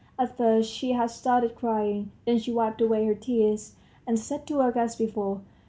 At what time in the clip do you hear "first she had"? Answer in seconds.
0.35-1.11